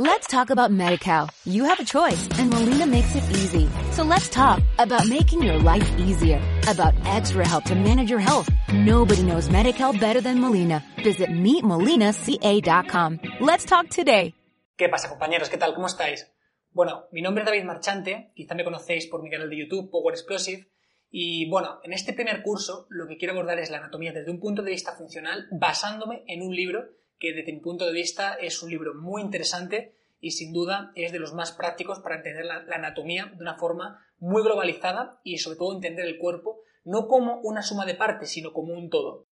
Let's 0.00 0.26
talk 0.28 0.48
about 0.48 0.70
MediCal. 0.70 1.28
You 1.44 1.64
have 1.64 1.78
a 1.78 1.84
choice 1.84 2.26
and 2.38 2.48
Molina 2.48 2.86
makes 2.86 3.14
it 3.14 3.22
easy. 3.36 3.68
So 3.92 4.02
let's 4.02 4.30
talk 4.30 4.62
about 4.78 5.06
making 5.06 5.42
your 5.42 5.58
life 5.58 5.86
easier, 5.98 6.40
about 6.66 6.94
extra 7.04 7.46
help 7.46 7.64
to 7.64 7.74
manage 7.74 8.08
your 8.08 8.18
health. 8.18 8.48
Nobody 8.72 9.22
knows 9.22 9.50
MediCal 9.50 10.00
better 10.00 10.22
than 10.22 10.40
Molina. 10.40 10.82
Visit 11.04 11.28
meetmolinaca.com. 11.28 13.20
Let's 13.40 13.66
talk 13.66 13.90
today. 13.90 14.32
¿Qué 14.78 14.88
pasa, 14.88 15.10
compañeros? 15.10 15.50
¿Qué 15.50 15.58
tal? 15.58 15.74
¿Cómo 15.74 15.86
estáis? 15.86 16.32
Bueno, 16.70 17.04
mi 17.12 17.20
nombre 17.20 17.44
es 17.44 17.50
David 17.50 17.64
Marchante, 17.64 18.32
quizá 18.34 18.54
me 18.54 18.64
conocéis 18.64 19.06
por 19.06 19.22
mi 19.22 19.28
canal 19.28 19.50
de 19.50 19.58
YouTube, 19.58 19.90
Power 19.90 20.14
Explosive, 20.14 20.70
y 21.10 21.46
bueno, 21.50 21.78
en 21.82 21.92
este 21.92 22.14
primer 22.14 22.42
curso 22.42 22.86
lo 22.88 23.06
que 23.06 23.18
quiero 23.18 23.38
es 23.50 23.70
la 23.70 23.76
anatomía 23.76 24.14
desde 24.14 24.30
un 24.30 24.40
punto 24.40 24.62
de 24.62 24.70
vista 24.70 24.96
funcional, 24.96 25.46
basándome 25.50 26.24
en 26.26 26.40
un 26.40 26.56
libro 26.56 26.88
que 27.20 27.34
desde 27.34 27.52
mi 27.52 27.60
punto 27.60 27.86
de 27.86 27.92
vista 27.92 28.34
es 28.34 28.62
un 28.62 28.70
libro 28.70 28.94
muy 28.94 29.22
interesante 29.22 29.94
y 30.20 30.32
sin 30.32 30.52
duda 30.52 30.90
es 30.96 31.12
de 31.12 31.18
los 31.18 31.34
más 31.34 31.52
prácticos 31.52 32.00
para 32.00 32.16
entender 32.16 32.46
la, 32.46 32.64
anatomía 32.72 33.26
de 33.26 33.42
una 33.42 33.58
forma 33.58 34.04
muy 34.18 34.42
globalizada 34.42 35.20
y 35.22 35.38
sobre 35.38 35.58
todo 35.58 35.74
entender 35.74 36.06
el 36.06 36.18
cuerpo 36.18 36.62
no 36.82 37.06
como 37.06 37.40
una 37.42 37.62
suma 37.62 37.84
de 37.84 37.94
partes, 37.94 38.30
sino 38.30 38.52
como 38.52 38.72
un 38.72 38.88
todo. 38.88 39.26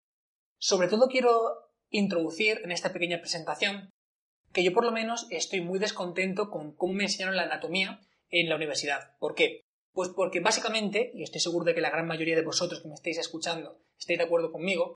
Sobre 0.59 0.87
todo 0.87 1.07
quiero 1.07 1.31
introducir 1.89 2.61
en 2.63 2.71
esta 2.71 2.93
pequeña 2.93 3.19
presentación 3.19 3.89
que 4.53 4.63
yo 4.63 4.71
por 4.71 4.85
lo 4.85 4.91
menos 4.91 5.27
estoy 5.31 5.61
muy 5.61 5.79
descontento 5.79 6.49
con 6.49 6.75
cómo 6.75 6.93
me 6.93 7.03
enseñaron 7.03 7.35
la 7.35 7.43
anatomía 7.43 8.01
en 8.29 8.49
la 8.49 8.55
universidad. 8.55 9.17
¿Por 9.19 9.33
qué? 9.33 9.61
Pues 9.93 10.09
porque 10.09 10.39
básicamente, 10.39 11.11
y 11.15 11.23
estoy 11.23 11.41
seguro 11.41 11.65
de 11.65 11.73
que 11.73 11.81
la 11.81 11.89
gran 11.89 12.07
mayoría 12.07 12.35
de 12.35 12.45
vosotros 12.45 12.81
que 12.81 12.87
me 12.87 12.93
estáis 12.93 13.17
escuchando 13.17 13.79
estáis 13.97 14.19
de 14.19 14.25
acuerdo 14.25 14.51
conmigo, 14.51 14.95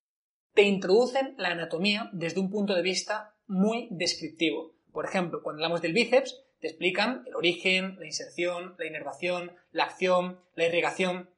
te 0.54 0.64
introducen 0.64 1.34
la 1.38 1.50
anatomía 1.50 2.10
desde 2.14 2.40
un 2.40 2.50
punto 2.50 2.76
de 2.76 2.84
vista 2.84 3.36
muy 3.48 3.88
descriptivo. 3.92 4.76
Por 4.92 5.06
ejemplo, 5.06 5.42
cuando 5.42 5.64
hablamos 5.64 5.82
del 5.82 5.94
bíceps, 5.94 6.44
te 6.60 6.68
explican 6.68 7.24
el 7.26 7.36
origen, 7.36 7.98
la 8.00 8.06
inserción, 8.06 8.76
la 8.78 8.86
inervación, 8.86 9.52
la 9.72 9.86
acción, 9.86 10.40
la 10.56 10.66
irrigación, 10.66 11.30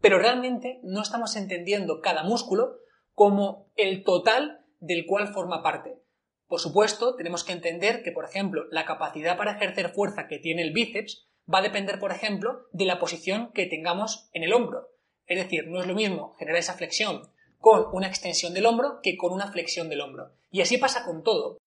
pero 0.00 0.18
realmente 0.18 0.80
no 0.82 1.00
estamos 1.00 1.36
entendiendo 1.36 2.00
cada 2.00 2.24
músculo 2.24 2.76
como 3.14 3.70
el 3.76 4.04
total 4.04 4.64
del 4.80 5.06
cual 5.06 5.28
forma 5.28 5.62
parte. 5.62 5.98
Por 6.46 6.60
supuesto, 6.60 7.16
tenemos 7.16 7.44
que 7.44 7.52
entender 7.52 8.02
que, 8.02 8.12
por 8.12 8.26
ejemplo, 8.26 8.64
la 8.70 8.84
capacidad 8.84 9.38
para 9.38 9.52
ejercer 9.52 9.88
fuerza 9.90 10.26
que 10.28 10.38
tiene 10.38 10.62
el 10.62 10.72
bíceps 10.72 11.26
va 11.52 11.58
a 11.58 11.62
depender, 11.62 11.98
por 11.98 12.12
ejemplo, 12.12 12.66
de 12.72 12.84
la 12.84 12.98
posición 12.98 13.50
que 13.52 13.66
tengamos 13.66 14.28
en 14.32 14.42
el 14.42 14.52
hombro. 14.52 14.90
Es 15.26 15.38
decir, 15.38 15.68
no 15.68 15.80
es 15.80 15.86
lo 15.86 15.94
mismo 15.94 16.34
generar 16.34 16.58
esa 16.58 16.74
flexión 16.74 17.22
con 17.62 17.86
una 17.92 18.08
extensión 18.08 18.54
del 18.54 18.66
hombro 18.66 18.98
que 19.04 19.16
con 19.16 19.32
una 19.32 19.52
flexión 19.52 19.88
del 19.88 20.00
hombro. 20.00 20.32
Y 20.50 20.62
así 20.62 20.78
pasa 20.78 21.04
con 21.04 21.22
todo. 21.22 21.58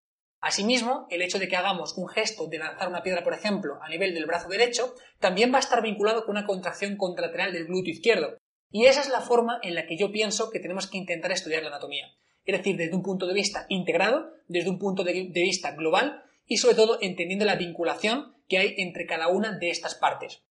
Asimismo, 0.41 1.07
el 1.09 1.21
hecho 1.21 1.39
de 1.39 1.47
que 1.47 1.55
hagamos 1.55 1.97
un 1.97 2.09
gesto 2.09 2.47
de 2.47 2.57
lanzar 2.57 2.89
una 2.89 3.01
piedra, 3.01 3.23
por 3.23 3.33
ejemplo, 3.33 3.79
a 3.81 3.87
nivel 3.87 4.13
del 4.13 4.25
brazo 4.25 4.49
derecho, 4.49 4.93
también 5.19 5.53
va 5.53 5.57
a 5.57 5.61
estar 5.61 5.81
vinculado 5.81 6.25
con 6.25 6.35
una 6.35 6.45
contracción 6.45 6.97
contralateral 6.97 7.53
del 7.53 7.67
glúteo 7.67 7.93
izquierdo. 7.93 8.37
Y 8.71 8.87
esa 8.87 8.99
es 8.99 9.07
la 9.07 9.21
forma 9.21 9.57
en 9.63 9.73
la 9.73 9.87
que 9.87 9.95
yo 9.95 10.11
pienso 10.11 10.49
que 10.49 10.59
tenemos 10.59 10.87
que 10.87 10.97
intentar 10.97 11.31
estudiar 11.31 11.63
la 11.63 11.69
anatomía. 11.69 12.11
Es 12.43 12.57
decir, 12.57 12.75
desde 12.75 12.93
un 12.93 13.01
punto 13.01 13.25
de 13.25 13.33
vista 13.33 13.65
integrado, 13.69 14.33
desde 14.49 14.69
un 14.69 14.77
punto 14.77 15.05
de 15.05 15.31
vista 15.31 15.71
global 15.71 16.25
y 16.45 16.57
sobre 16.57 16.75
todo 16.75 16.97
entendiendo 16.99 17.45
la 17.45 17.55
vinculación 17.55 18.35
que 18.49 18.57
hay 18.57 18.75
entre 18.77 19.05
cada 19.05 19.29
una 19.29 19.57
de 19.57 19.69
estas 19.69 19.95
partes. 19.95 20.43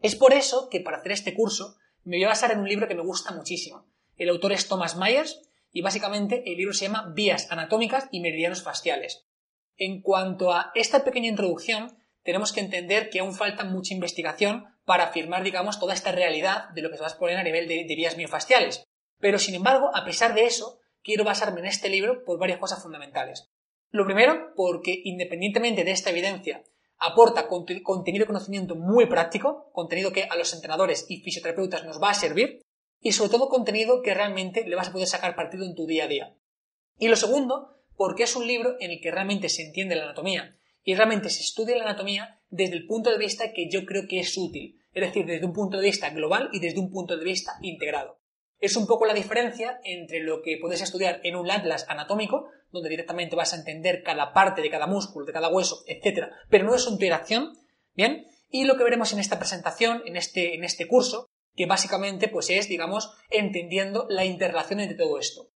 Es 0.00 0.14
por 0.14 0.32
eso 0.32 0.68
que 0.70 0.80
para 0.80 0.98
hacer 0.98 1.10
este 1.10 1.34
curso 1.34 1.76
me 2.04 2.16
voy 2.18 2.24
a 2.24 2.28
basar 2.28 2.52
en 2.52 2.60
un 2.60 2.68
libro 2.68 2.86
que 2.86 2.94
me 2.94 3.02
gusta 3.02 3.32
muchísimo, 3.32 3.86
el 4.16 4.28
autor 4.28 4.52
es 4.52 4.68
Thomas 4.68 4.96
Myers 4.96 5.40
y 5.72 5.82
básicamente 5.82 6.42
el 6.46 6.56
libro 6.56 6.72
se 6.72 6.86
llama 6.86 7.12
Vías 7.14 7.50
anatómicas 7.50 8.08
y 8.10 8.20
meridianos 8.20 8.62
faciales. 8.62 9.26
En 9.76 10.02
cuanto 10.02 10.52
a 10.52 10.70
esta 10.74 11.04
pequeña 11.04 11.28
introducción, 11.28 11.98
tenemos 12.22 12.52
que 12.52 12.60
entender 12.60 13.10
que 13.10 13.20
aún 13.20 13.34
falta 13.34 13.64
mucha 13.64 13.92
investigación 13.92 14.66
para 14.84 15.04
afirmar, 15.04 15.42
digamos, 15.42 15.80
toda 15.80 15.94
esta 15.94 16.12
realidad 16.12 16.68
de 16.70 16.82
lo 16.82 16.90
que 16.90 16.96
se 16.96 17.02
va 17.02 17.08
a 17.08 17.10
exponer 17.10 17.36
a 17.36 17.42
nivel 17.42 17.66
de, 17.66 17.84
vías 17.96 18.16
miofasciales. 18.16 18.84
Pero, 19.18 19.38
sin 19.38 19.54
embargo, 19.54 19.90
a 19.94 20.04
pesar 20.04 20.34
de 20.34 20.44
eso, 20.44 20.78
quiero 21.02 21.24
basarme 21.24 21.60
en 21.60 21.66
este 21.66 21.88
libro 21.88 22.24
por 22.24 22.38
varias 22.38 22.58
cosas 22.58 22.82
fundamentales. 22.82 23.50
Lo 23.90 24.04
primero, 24.04 24.52
porque 24.56 25.00
independientemente 25.04 25.84
de 25.84 25.90
esta 25.90 26.10
evidencia, 26.10 26.62
aporta 26.98 27.48
contenido 27.48 28.22
de 28.22 28.26
conocimiento 28.26 28.76
muy 28.76 29.06
práctico, 29.06 29.70
contenido 29.72 30.12
que 30.12 30.24
a 30.24 30.36
los 30.36 30.52
entrenadores 30.54 31.06
y 31.08 31.20
fisioterapeutas 31.20 31.84
nos 31.84 32.02
va 32.02 32.10
a 32.10 32.14
servir, 32.14 32.63
y 33.04 33.12
sobre 33.12 33.30
todo 33.30 33.50
contenido 33.50 34.00
que 34.00 34.14
realmente 34.14 34.66
le 34.66 34.76
vas 34.76 34.88
a 34.88 34.92
poder 34.92 35.06
sacar 35.06 35.36
partido 35.36 35.64
en 35.66 35.74
tu 35.74 35.86
día 35.86 36.04
a 36.04 36.08
día. 36.08 36.34
Y 36.98 37.08
lo 37.08 37.16
segundo, 37.16 37.76
porque 37.96 38.22
es 38.22 38.34
un 38.34 38.46
libro 38.46 38.76
en 38.80 38.90
el 38.90 39.00
que 39.02 39.10
realmente 39.10 39.50
se 39.50 39.62
entiende 39.62 39.94
la 39.94 40.04
anatomía 40.04 40.56
y 40.82 40.94
realmente 40.94 41.28
se 41.28 41.42
estudia 41.42 41.76
la 41.76 41.84
anatomía 41.84 42.40
desde 42.48 42.76
el 42.76 42.86
punto 42.86 43.10
de 43.10 43.18
vista 43.18 43.52
que 43.52 43.68
yo 43.70 43.84
creo 43.84 44.08
que 44.08 44.20
es 44.20 44.36
útil, 44.38 44.80
es 44.94 45.02
decir, 45.02 45.26
desde 45.26 45.44
un 45.44 45.52
punto 45.52 45.76
de 45.76 45.84
vista 45.84 46.08
global 46.10 46.48
y 46.50 46.60
desde 46.60 46.80
un 46.80 46.90
punto 46.90 47.18
de 47.18 47.24
vista 47.24 47.58
integrado. 47.60 48.22
Es 48.58 48.74
un 48.74 48.86
poco 48.86 49.04
la 49.04 49.12
diferencia 49.12 49.80
entre 49.84 50.20
lo 50.20 50.40
que 50.40 50.56
puedes 50.58 50.80
estudiar 50.80 51.20
en 51.24 51.36
un 51.36 51.50
atlas 51.50 51.84
anatómico, 51.90 52.48
donde 52.70 52.88
directamente 52.88 53.36
vas 53.36 53.52
a 53.52 53.56
entender 53.56 54.02
cada 54.02 54.32
parte 54.32 54.62
de 54.62 54.70
cada 54.70 54.86
músculo, 54.86 55.26
de 55.26 55.32
cada 55.34 55.52
hueso, 55.52 55.84
etc., 55.86 56.28
pero 56.48 56.64
no 56.64 56.74
es 56.74 56.86
una 56.86 56.94
interacción, 56.94 57.52
¿bien? 57.92 58.24
Y 58.48 58.64
lo 58.64 58.78
que 58.78 58.84
veremos 58.84 59.12
en 59.12 59.18
esta 59.18 59.38
presentación, 59.38 60.02
en 60.06 60.16
este, 60.16 60.54
en 60.54 60.64
este 60.64 60.88
curso, 60.88 61.28
que 61.54 61.66
básicamente 61.66 62.28
pues 62.28 62.50
es, 62.50 62.68
digamos, 62.68 63.12
entendiendo 63.30 64.06
la 64.08 64.24
interrelación 64.24 64.80
entre 64.80 64.96
todo 64.96 65.18
esto. 65.18 65.50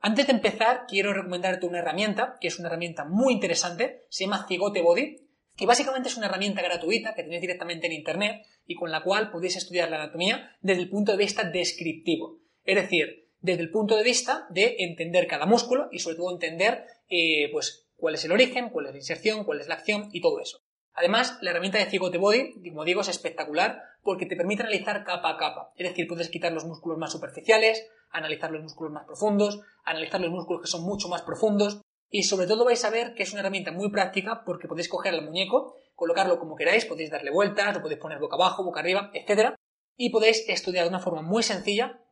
Antes 0.00 0.26
de 0.26 0.32
empezar, 0.32 0.84
quiero 0.88 1.12
recomendarte 1.12 1.66
una 1.66 1.78
herramienta, 1.78 2.36
que 2.40 2.48
es 2.48 2.58
una 2.58 2.68
herramienta 2.68 3.04
muy 3.04 3.34
interesante, 3.34 4.04
se 4.08 4.24
llama 4.24 4.46
Cigote 4.48 4.82
Body, 4.82 5.28
que 5.56 5.66
básicamente 5.66 6.08
es 6.08 6.16
una 6.16 6.26
herramienta 6.26 6.62
gratuita 6.62 7.14
que 7.14 7.22
tenéis 7.22 7.40
directamente 7.40 7.86
en 7.86 7.92
Internet 7.92 8.42
y 8.66 8.74
con 8.74 8.90
la 8.90 9.02
cual 9.02 9.30
podéis 9.30 9.56
estudiar 9.56 9.90
la 9.90 10.02
anatomía 10.02 10.56
desde 10.60 10.82
el 10.82 10.90
punto 10.90 11.12
de 11.12 11.18
vista 11.18 11.44
descriptivo. 11.44 12.40
Es 12.64 12.76
decir, 12.76 13.28
desde 13.40 13.62
el 13.62 13.70
punto 13.70 13.96
de 13.96 14.04
vista 14.04 14.46
de 14.50 14.76
entender 14.78 15.26
cada 15.26 15.46
músculo 15.46 15.88
y 15.92 15.98
sobre 15.98 16.16
todo 16.16 16.32
entender 16.32 16.84
eh, 17.08 17.48
pues, 17.52 17.88
cuál 17.96 18.14
es 18.14 18.24
el 18.24 18.32
origen, 18.32 18.70
cuál 18.70 18.86
es 18.86 18.92
la 18.92 18.98
inserción, 18.98 19.44
cuál 19.44 19.60
es 19.60 19.68
la 19.68 19.74
acción 19.74 20.08
y 20.12 20.20
todo 20.20 20.40
eso. 20.40 20.62
Además, 20.94 21.38
la 21.40 21.50
herramienta 21.50 21.78
de 21.78 21.86
Cigote 21.86 22.18
Body, 22.18 22.54
como 22.68 22.84
digo, 22.84 23.00
es 23.00 23.08
espectacular 23.08 23.82
porque 24.02 24.26
te 24.26 24.36
permite 24.36 24.62
analizar 24.62 25.04
capa 25.04 25.30
a 25.30 25.36
capa. 25.38 25.72
Es 25.76 25.88
decir, 25.88 26.06
puedes 26.06 26.28
quitar 26.28 26.52
los 26.52 26.64
músculos 26.64 26.98
más 26.98 27.12
superficiales, 27.12 27.88
analizar 28.10 28.50
los 28.50 28.62
músculos 28.62 28.92
más 28.92 29.06
profundos, 29.06 29.60
analizar 29.84 30.20
los 30.20 30.30
músculos 30.30 30.62
que 30.62 30.68
son 30.68 30.82
mucho 30.82 31.08
más 31.08 31.22
profundos 31.22 31.80
y 32.14 32.24
sobre 32.24 32.46
todo 32.46 32.66
vais 32.66 32.84
a 32.84 32.90
ver 32.90 33.14
que 33.14 33.22
es 33.22 33.32
una 33.32 33.40
herramienta 33.40 33.72
muy 33.72 33.90
práctica 33.90 34.42
porque 34.44 34.68
podéis 34.68 34.88
coger 34.88 35.14
al 35.14 35.24
muñeco, 35.24 35.76
colocarlo 35.94 36.38
como 36.38 36.56
queráis, 36.56 36.84
podéis 36.84 37.10
darle 37.10 37.30
vueltas, 37.30 37.74
lo 37.74 37.80
podéis 37.80 38.00
poner 38.00 38.18
boca 38.18 38.36
abajo, 38.36 38.64
boca 38.64 38.80
arriba, 38.80 39.10
etc. 39.14 39.54
Y 39.96 40.10
podéis 40.10 40.46
estudiar 40.46 40.84
de 40.84 40.90
una 40.90 41.00
forma 41.00 41.22
muy 41.22 41.42
sencilla, 41.42 42.02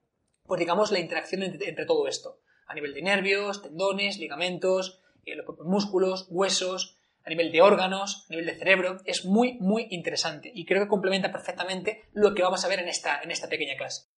pues 0.45 0.59
digamos, 0.59 0.91
la 0.91 1.01
interacción 1.01 1.43
entre, 1.43 1.85
todo 1.85 2.09
esto, 2.09 2.41
a 2.67 2.75
nivel 2.75 2.95
de 2.95 3.03
nervios, 3.03 3.61
tendones, 3.63 4.19
ligamentos, 4.19 5.03
eh, 5.27 5.37
los 5.37 5.45
propios 5.45 5.67
músculos, 5.67 6.27
huesos, 6.31 6.97
a 7.25 7.31
nivel 7.31 7.53
de 7.53 7.63
órganos, 7.63 8.27
a 8.29 8.31
nivel 8.31 8.47
de 8.47 8.57
cerebro, 8.57 8.99
es 9.05 9.25
muy, 9.25 9.55
muy 9.61 9.87
interesante 9.91 10.51
y 10.55 10.65
creo 10.65 10.83
que 10.83 10.89
complementa 10.89 11.33
perfectamente 11.33 12.05
lo 12.13 12.35
que 12.35 12.43
vamos 12.43 12.65
a 12.65 12.69
ver 12.69 12.81
en 12.81 12.89
esta, 12.89 13.21
en 13.23 13.31
esta 13.31 13.49
pequeña 13.49 13.77
clase. 13.77 14.09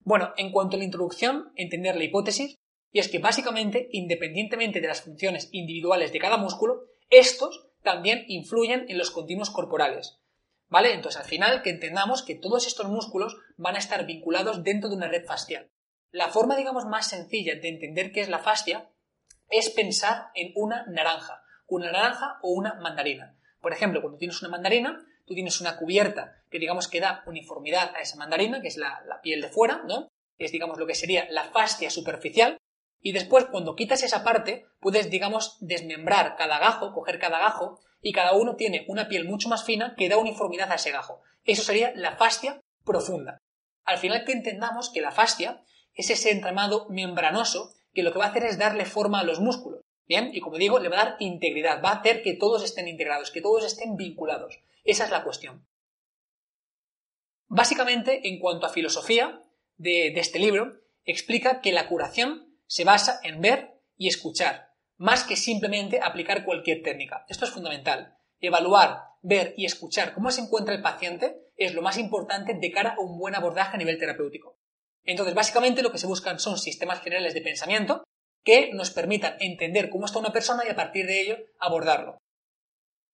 Bueno, 0.00 0.32
en 0.36 0.52
cuanto 0.52 0.76
a 0.76 0.78
la 0.78 0.84
introducción, 0.84 1.52
entender 1.56 1.96
la 1.96 2.04
hipótesis, 2.04 2.56
y 2.92 2.98
es 2.98 3.08
que 3.08 3.18
básicamente, 3.18 3.88
independientemente 3.92 4.80
de 4.80 4.88
las 4.88 5.02
funciones 5.02 5.48
individuales 5.52 6.12
de 6.12 6.18
cada 6.18 6.36
músculo, 6.36 6.82
estos 7.10 7.66
también 7.82 8.24
influyen 8.28 8.86
en 8.88 8.98
los 8.98 9.10
continuos 9.10 9.50
corporales. 9.50 10.20
¿Vale? 10.68 10.92
Entonces, 10.92 11.20
al 11.20 11.26
final, 11.26 11.62
que 11.62 11.70
entendamos 11.70 12.22
que 12.22 12.34
todos 12.34 12.66
estos 12.66 12.88
músculos 12.88 13.36
van 13.56 13.76
a 13.76 13.78
estar 13.78 14.06
vinculados 14.06 14.62
dentro 14.62 14.88
de 14.88 14.96
una 14.96 15.08
red 15.08 15.24
fascial. 15.24 15.70
La 16.10 16.28
forma, 16.28 16.56
digamos, 16.56 16.84
más 16.86 17.08
sencilla 17.08 17.54
de 17.56 17.68
entender 17.68 18.12
qué 18.12 18.20
es 18.20 18.28
la 18.28 18.38
fascia 18.38 18.90
es 19.48 19.70
pensar 19.70 20.28
en 20.34 20.52
una 20.54 20.86
naranja 20.86 21.43
una 21.74 21.92
naranja 21.92 22.38
o 22.42 22.50
una 22.50 22.74
mandarina. 22.74 23.36
Por 23.60 23.72
ejemplo, 23.72 24.00
cuando 24.00 24.18
tienes 24.18 24.40
una 24.42 24.50
mandarina, 24.50 25.04
tú 25.26 25.34
tienes 25.34 25.60
una 25.60 25.76
cubierta 25.76 26.42
que 26.50 26.58
digamos 26.58 26.88
que 26.88 27.00
da 27.00 27.22
uniformidad 27.26 27.94
a 27.94 28.00
esa 28.00 28.16
mandarina, 28.16 28.60
que 28.60 28.68
es 28.68 28.76
la, 28.76 29.02
piel 29.22 29.40
de 29.40 29.48
fuera, 29.48 29.82
¿no? 29.86 30.08
Es 30.38 30.52
digamos 30.52 30.78
lo 30.78 30.86
que 30.86 30.94
sería 30.94 31.26
la 31.30 31.44
fascia 31.44 31.90
superficial. 31.90 32.58
Y 33.00 33.12
después, 33.12 33.46
cuando 33.46 33.76
quitas 33.76 34.02
esa 34.02 34.24
parte, 34.24 34.66
puedes, 34.80 35.10
digamos, 35.10 35.58
desmembrar 35.60 36.36
cada 36.36 36.58
gajo, 36.58 36.92
coger 36.92 37.18
cada 37.18 37.38
gajo, 37.38 37.80
y 38.00 38.12
cada 38.12 38.34
uno 38.34 38.56
tiene 38.56 38.84
una 38.88 39.08
piel 39.08 39.26
mucho 39.26 39.48
más 39.48 39.64
fina 39.64 39.94
que 39.96 40.08
da 40.08 40.18
uniformidad 40.18 40.70
a 40.70 40.76
ese 40.76 40.90
gajo. 40.90 41.22
Eso 41.44 41.62
sería 41.62 41.92
la 41.96 42.16
fascia 42.16 42.60
profunda. 42.84 43.38
Al 43.84 43.98
final 43.98 44.24
que 44.24 44.32
entendamos 44.32 44.90
que 44.90 45.00
la 45.00 45.10
fascia 45.10 45.62
es 45.94 46.10
ese 46.10 46.30
entramado 46.30 46.86
membranoso 46.90 47.72
que 47.94 48.02
lo 48.02 48.12
que 48.12 48.18
va 48.18 48.26
a 48.26 48.28
hacer 48.28 48.44
es 48.44 48.58
darle 48.58 48.84
forma 48.84 49.20
a 49.20 49.24
los 49.24 49.40
músculos. 49.40 49.80
Bien, 50.06 50.30
y 50.34 50.40
como 50.40 50.58
digo, 50.58 50.78
le 50.78 50.88
va 50.88 51.00
a 51.00 51.04
dar 51.04 51.16
integridad, 51.18 51.82
va 51.82 51.90
a 51.90 52.00
hacer 52.00 52.22
que 52.22 52.34
todos 52.34 52.62
estén 52.62 52.88
integrados, 52.88 53.30
que 53.30 53.40
todos 53.40 53.64
estén 53.64 53.96
vinculados. 53.96 54.58
Esa 54.84 55.04
es 55.04 55.10
la 55.10 55.24
cuestión. 55.24 55.66
Básicamente, 57.48 58.28
en 58.28 58.38
cuanto 58.38 58.66
a 58.66 58.70
filosofía 58.70 59.42
de, 59.76 60.08
este 60.08 60.38
libro, 60.38 60.80
explica 61.04 61.60
que 61.60 61.72
la 61.72 61.88
curación 61.88 62.58
se 62.66 62.84
basa 62.84 63.20
en 63.22 63.40
ver 63.40 63.80
y 63.96 64.08
escuchar, 64.08 64.72
más 64.96 65.24
que 65.24 65.36
simplemente 65.36 66.00
aplicar 66.02 66.44
cualquier 66.44 66.82
técnica. 66.82 67.24
Esto 67.28 67.44
es 67.44 67.50
fundamental. 67.50 68.16
Evaluar, 68.40 69.04
ver 69.22 69.54
y 69.56 69.64
escuchar 69.64 70.14
cómo 70.14 70.30
se 70.30 70.42
encuentra 70.42 70.74
el 70.74 70.82
paciente 70.82 71.52
es 71.56 71.74
lo 71.74 71.82
más 71.82 71.96
importante 71.98 72.54
de 72.54 72.72
cara 72.72 72.94
a 72.98 73.00
un 73.00 73.18
buen 73.18 73.34
abordaje 73.34 73.76
a 73.76 73.78
nivel 73.78 73.98
terapéutico. 73.98 74.58
Entonces, 75.04 75.34
básicamente 75.34 75.82
lo 75.82 75.92
que 75.92 75.98
se 75.98 76.06
buscan 76.06 76.38
son 76.38 76.58
sistemas 76.58 77.00
generales 77.00 77.34
de 77.34 77.40
pensamiento 77.40 78.04
que 78.44 78.70
nos 78.72 78.90
permitan 78.90 79.36
entender 79.40 79.90
cómo 79.90 80.06
está 80.06 80.18
una 80.18 80.32
persona 80.32 80.62
y 80.66 80.70
a 80.70 80.76
partir 80.76 81.06
de 81.06 81.20
ello 81.20 81.38
abordarlo. 81.58 82.18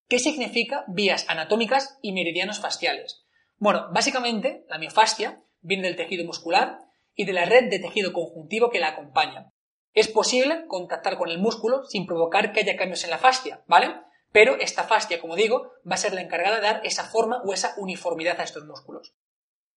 ¿Qué 0.09 0.19
significa 0.19 0.85
vías 0.89 1.25
anatómicas 1.29 1.99
y 2.03 2.13
meridianos 2.13 2.61
fasciales? 2.61 3.25
Bueno, 3.59 3.89
básicamente 3.93 4.65
la 4.69 4.79
miofascia 4.79 5.43
viene 5.61 5.85
del 5.85 5.97
tejido 5.97 6.25
muscular 6.25 6.79
y 7.15 7.25
de 7.25 7.33
la 7.33 7.45
red 7.45 7.71
de 7.71 7.79
tejido 7.79 8.13
conjuntivo 8.13 8.71
que 8.71 8.81
la 8.81 8.89
acompaña. 8.89 9.51
Es 9.93 10.09
posible 10.09 10.67
contactar 10.67 11.17
con 11.17 11.31
el 11.31 11.39
músculo 11.39 11.85
sin 11.85 12.07
provocar 12.07 12.53
que 12.53 12.61
haya 12.61 12.77
cambios 12.77 13.05
en 13.05 13.11
la 13.11 13.19
fascia, 13.19 13.63
¿vale? 13.67 13.95
Pero 14.33 14.57
esta 14.57 14.85
fascia, 14.85 15.21
como 15.21 15.37
digo, 15.37 15.73
va 15.89 15.95
a 15.95 15.99
ser 15.99 16.15
la 16.15 16.21
encargada 16.21 16.57
de 16.57 16.63
dar 16.63 16.81
esa 16.85 17.05
forma 17.05 17.43
o 17.45 17.53
esa 17.53 17.75
uniformidad 17.77 18.41
a 18.41 18.45
estos 18.45 18.65
músculos. 18.65 19.15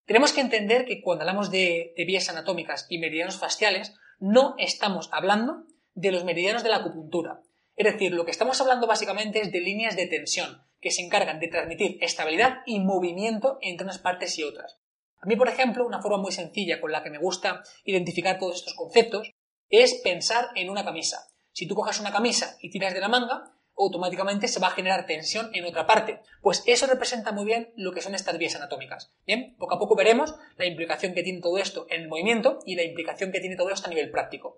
Tenemos 0.06 0.34
que 0.34 0.42
entender 0.42 0.86
que 0.86 1.02
cuando 1.02 1.24
hablamos 1.24 1.50
de, 1.50 1.94
vías 2.06 2.30
anatómicas 2.30 2.86
y 2.90 3.00
meridianos 3.00 3.40
fasciales, 3.40 3.96
no 4.24 4.56
estamos 4.58 5.10
hablando 5.12 5.66
de 5.96 6.14
los 6.14 6.24
meridianos 6.24 6.64
de 6.64 6.70
la 6.70 6.78
acupuntura. 6.78 7.42
Es 7.76 7.92
decir, 7.92 8.14
lo 8.14 8.24
que 8.24 8.32
estamos 8.32 8.62
hablando 8.62 8.88
básicamente 8.88 9.42
es 9.42 9.52
de 9.52 9.60
líneas 9.60 9.98
de 9.98 10.08
tensión, 10.08 10.64
que 10.80 10.92
se 10.92 11.02
encargan 11.02 11.42
de 11.42 11.50
transmitir 11.50 11.98
estabilidad 12.00 12.60
y 12.66 12.80
movimiento 12.80 13.58
entre 13.62 13.84
unas 13.84 14.00
partes 14.00 14.40
y 14.40 14.44
otras. 14.44 14.80
A 15.20 15.26
mí, 15.26 15.36
por 15.36 15.50
ejemplo, 15.50 15.86
una 15.86 16.02
forma 16.02 16.20
muy 16.20 16.32
sencilla 16.32 16.80
con 16.80 16.94
la 16.94 17.04
que 17.04 17.10
me 17.10 17.18
gusta 17.18 17.64
identificar 17.84 18.40
todos 18.40 18.56
estos 18.56 18.76
conceptos 18.76 19.30
es 19.68 19.96
pensar 19.96 20.52
en 20.56 20.70
una 20.70 20.86
camisa. 20.86 21.28
Si 21.52 21.68
tú 21.68 21.76
coges 21.76 22.00
una 22.00 22.14
camisa 22.14 22.56
y 22.62 22.70
tiras 22.70 22.94
de 22.94 23.02
la 23.02 23.10
manga, 23.10 23.53
automáticamente 23.78 24.48
se 24.48 24.60
va 24.60 24.68
a 24.68 24.72
generar 24.72 25.06
tensión 25.06 25.50
en 25.54 25.66
otra 25.66 25.88
parte. 25.88 26.22
Pues 26.42 26.64
eso 26.66 26.86
representa 26.88 27.32
muy 27.32 27.46
bien 27.46 27.74
lo 27.76 27.92
que 27.92 28.02
son 28.02 28.16
estas 28.16 28.38
vías 28.38 28.56
anatómicas. 28.56 29.14
Bien, 29.26 29.56
poco 29.58 29.76
a 29.76 29.80
poco 29.80 29.96
veremos 29.96 30.36
la 30.58 30.66
implicación 30.66 31.14
que 31.14 31.24
tiene 31.24 31.42
todo 31.42 31.58
esto 31.58 31.88
en 31.90 32.02
el 32.02 32.08
movimiento 32.08 32.60
y 32.66 32.76
la 32.76 32.84
implicación 32.84 33.32
que 33.32 33.40
tiene 33.40 33.56
todo 33.56 33.70
esto 33.70 33.88
a 33.88 33.90
nivel 33.90 34.12
práctico. 34.12 34.58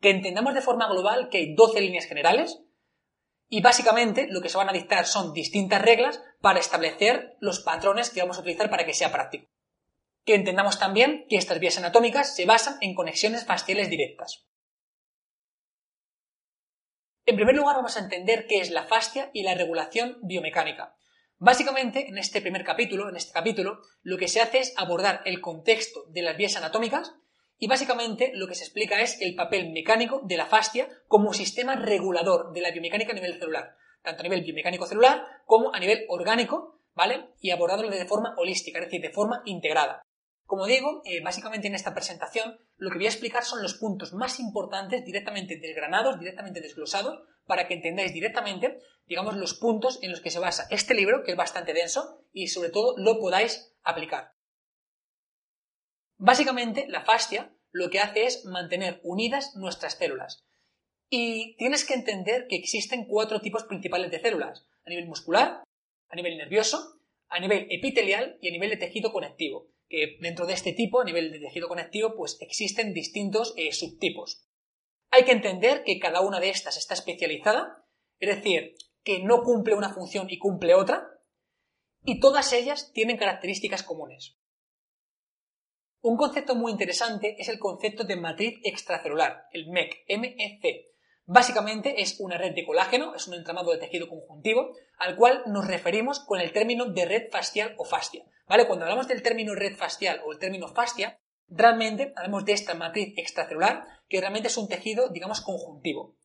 Que 0.00 0.10
entendamos 0.10 0.54
de 0.54 0.62
forma 0.62 0.88
global 0.88 1.28
que 1.30 1.38
hay 1.38 1.54
12 1.54 1.80
líneas 1.80 2.06
generales 2.06 2.60
y 3.48 3.60
básicamente 3.60 4.26
lo 4.28 4.40
que 4.40 4.48
se 4.48 4.58
van 4.58 4.68
a 4.68 4.72
dictar 4.72 5.06
son 5.06 5.32
distintas 5.32 5.82
reglas 5.82 6.22
para 6.40 6.58
establecer 6.58 7.36
los 7.40 7.60
patrones 7.60 8.10
que 8.10 8.20
vamos 8.20 8.38
a 8.38 8.40
utilizar 8.40 8.70
para 8.70 8.84
que 8.84 8.94
sea 8.94 9.12
práctico. 9.12 9.48
Que 10.24 10.34
entendamos 10.34 10.78
también 10.78 11.26
que 11.28 11.36
estas 11.36 11.60
vías 11.60 11.78
anatómicas 11.78 12.34
se 12.34 12.46
basan 12.46 12.78
en 12.80 12.94
conexiones 12.94 13.44
fasciales 13.44 13.88
directas. 13.88 14.46
En 17.28 17.34
primer 17.34 17.56
lugar, 17.56 17.74
vamos 17.74 17.96
a 17.96 18.04
entender 18.04 18.46
qué 18.46 18.60
es 18.60 18.70
la 18.70 18.84
fascia 18.84 19.30
y 19.32 19.42
la 19.42 19.56
regulación 19.56 20.18
biomecánica. 20.22 20.94
Básicamente, 21.38 22.06
en 22.06 22.18
este 22.18 22.40
primer 22.40 22.62
capítulo, 22.62 23.08
en 23.08 23.16
este 23.16 23.32
capítulo, 23.32 23.80
lo 24.04 24.16
que 24.16 24.28
se 24.28 24.40
hace 24.40 24.60
es 24.60 24.72
abordar 24.76 25.22
el 25.24 25.40
contexto 25.40 26.04
de 26.10 26.22
las 26.22 26.36
vías 26.36 26.54
anatómicas 26.54 27.16
y 27.58 27.66
básicamente 27.66 28.30
lo 28.34 28.46
que 28.46 28.54
se 28.54 28.62
explica 28.62 29.02
es 29.02 29.20
el 29.20 29.34
papel 29.34 29.72
mecánico 29.72 30.20
de 30.22 30.36
la 30.36 30.46
fascia 30.46 30.88
como 31.08 31.32
sistema 31.32 31.74
regulador 31.74 32.52
de 32.52 32.60
la 32.60 32.70
biomecánica 32.70 33.10
a 33.10 33.16
nivel 33.16 33.40
celular, 33.40 33.74
tanto 34.02 34.20
a 34.20 34.22
nivel 34.22 34.42
biomecánico 34.42 34.86
celular 34.86 35.24
como 35.46 35.74
a 35.74 35.80
nivel 35.80 36.06
orgánico, 36.08 36.78
¿vale? 36.94 37.30
Y 37.40 37.50
abordándolo 37.50 37.90
de 37.90 38.06
forma 38.06 38.36
holística, 38.38 38.78
es 38.78 38.84
decir, 38.84 39.00
de 39.00 39.10
forma 39.10 39.42
integrada. 39.46 40.05
Como 40.46 40.66
digo, 40.66 41.02
eh, 41.04 41.20
básicamente 41.22 41.66
en 41.66 41.74
esta 41.74 41.92
presentación 41.92 42.60
lo 42.76 42.90
que 42.90 42.98
voy 42.98 43.06
a 43.06 43.10
explicar 43.10 43.44
son 43.44 43.62
los 43.62 43.74
puntos 43.74 44.12
más 44.12 44.38
importantes 44.38 45.04
directamente 45.04 45.56
desgranados, 45.56 46.20
directamente 46.20 46.60
desglosados, 46.60 47.20
para 47.46 47.66
que 47.66 47.74
entendáis 47.74 48.12
directamente, 48.12 48.78
digamos, 49.06 49.36
los 49.36 49.54
puntos 49.54 49.98
en 50.02 50.12
los 50.12 50.20
que 50.20 50.30
se 50.30 50.38
basa 50.38 50.66
este 50.70 50.94
libro, 50.94 51.24
que 51.24 51.32
es 51.32 51.36
bastante 51.36 51.72
denso, 51.72 52.24
y 52.32 52.46
sobre 52.46 52.70
todo 52.70 52.94
lo 52.96 53.18
podáis 53.18 53.74
aplicar. 53.82 54.34
Básicamente, 56.16 56.86
la 56.88 57.04
fascia 57.04 57.52
lo 57.72 57.90
que 57.90 58.00
hace 58.00 58.24
es 58.24 58.44
mantener 58.44 59.00
unidas 59.02 59.56
nuestras 59.56 59.94
células. 59.94 60.46
Y 61.10 61.56
tienes 61.56 61.84
que 61.84 61.94
entender 61.94 62.46
que 62.48 62.56
existen 62.56 63.06
cuatro 63.06 63.40
tipos 63.40 63.64
principales 63.64 64.10
de 64.10 64.20
células, 64.20 64.66
a 64.84 64.90
nivel 64.90 65.06
muscular, 65.06 65.62
a 66.08 66.16
nivel 66.16 66.38
nervioso, 66.38 67.00
a 67.28 67.40
nivel 67.40 67.66
epitelial 67.70 68.38
y 68.40 68.48
a 68.48 68.52
nivel 68.52 68.70
de 68.70 68.76
tejido 68.76 69.12
conectivo 69.12 69.70
que 69.88 70.18
dentro 70.20 70.46
de 70.46 70.54
este 70.54 70.72
tipo, 70.72 71.00
a 71.00 71.04
nivel 71.04 71.30
de 71.30 71.38
tejido 71.38 71.68
conectivo, 71.68 72.14
pues 72.16 72.38
existen 72.40 72.92
distintos 72.92 73.54
eh, 73.56 73.72
subtipos. 73.72 74.46
Hay 75.10 75.24
que 75.24 75.32
entender 75.32 75.84
que 75.84 75.98
cada 75.98 76.20
una 76.20 76.40
de 76.40 76.50
estas 76.50 76.76
está 76.76 76.94
especializada, 76.94 77.84
es 78.18 78.34
decir, 78.36 78.74
que 79.02 79.20
no 79.20 79.42
cumple 79.42 79.74
una 79.74 79.92
función 79.92 80.26
y 80.28 80.38
cumple 80.38 80.74
otra, 80.74 81.08
y 82.02 82.20
todas 82.20 82.52
ellas 82.52 82.92
tienen 82.92 83.16
características 83.16 83.82
comunes. 83.82 84.36
Un 86.00 86.16
concepto 86.16 86.54
muy 86.54 86.70
interesante 86.70 87.36
es 87.38 87.48
el 87.48 87.58
concepto 87.58 88.04
de 88.04 88.16
matriz 88.16 88.58
extracelular, 88.62 89.46
el 89.52 89.68
MEC, 89.68 90.04
MEC, 90.08 90.86
Básicamente 91.28 92.00
es 92.00 92.20
una 92.20 92.38
red 92.38 92.54
de 92.54 92.64
colágeno, 92.64 93.16
es 93.16 93.26
un 93.26 93.34
entramado 93.34 93.72
de 93.72 93.78
tejido 93.78 94.08
conjuntivo, 94.08 94.76
al 94.96 95.16
cual 95.16 95.42
nos 95.46 95.66
referimos 95.66 96.20
con 96.20 96.40
el 96.40 96.52
término 96.52 96.86
de 96.86 97.04
red 97.04 97.30
facial 97.32 97.74
o 97.78 97.84
fascia. 97.84 98.24
¿Vale? 98.46 98.66
Cuando 98.66 98.84
hablamos 98.84 99.08
del 99.08 99.22
término 99.22 99.54
red 99.54 99.76
facial 99.76 100.22
o 100.24 100.32
el 100.32 100.38
término 100.38 100.68
fascia, 100.68 101.20
realmente 101.48 102.12
hablamos 102.16 102.44
de 102.44 102.52
esta 102.52 102.74
matriz 102.74 103.14
extracelular, 103.16 103.86
que 104.08 104.20
realmente 104.20 104.48
es 104.48 104.56
un 104.56 104.68
tejido, 104.68 105.08
digamos, 105.08 105.40
conjuntivo. 105.40 106.16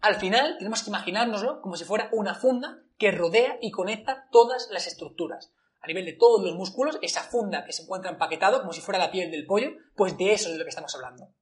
Al 0.00 0.16
final 0.16 0.56
tenemos 0.58 0.82
que 0.82 0.90
imaginárnoslo 0.90 1.60
como 1.60 1.76
si 1.76 1.84
fuera 1.84 2.08
una 2.12 2.34
funda 2.34 2.82
que 2.98 3.12
rodea 3.12 3.58
y 3.60 3.70
conecta 3.70 4.28
todas 4.32 4.68
las 4.70 4.88
estructuras. 4.88 5.54
A 5.80 5.86
nivel 5.86 6.04
de 6.04 6.12
todos 6.12 6.44
los 6.44 6.56
músculos, 6.56 6.98
esa 7.02 7.22
funda 7.22 7.64
que 7.64 7.72
se 7.72 7.82
encuentra 7.82 8.10
empaquetado 8.10 8.60
como 8.60 8.72
si 8.72 8.80
fuera 8.80 8.98
la 8.98 9.10
piel 9.12 9.30
del 9.30 9.46
pollo, 9.46 9.70
pues 9.94 10.16
de 10.18 10.32
eso 10.32 10.48
es 10.48 10.54
de 10.54 10.58
lo 10.58 10.64
que 10.64 10.70
estamos 10.70 10.94
hablando. 10.94 11.32